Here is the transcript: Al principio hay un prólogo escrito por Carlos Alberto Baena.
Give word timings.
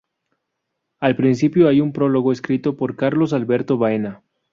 Al 0.99 1.15
principio 1.15 1.67
hay 1.67 1.79
un 1.79 1.93
prólogo 1.93 2.31
escrito 2.31 2.75
por 2.75 2.95
Carlos 2.95 3.33
Alberto 3.33 3.77
Baena. 3.77 4.23